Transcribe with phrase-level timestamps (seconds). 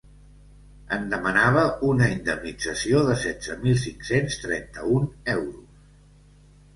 [0.95, 5.77] En demanava una indemnització de setze mil cinc-cents trenta-un euros.